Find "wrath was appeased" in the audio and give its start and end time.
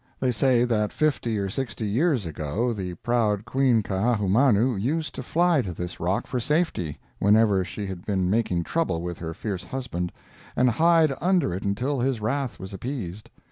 12.19-13.29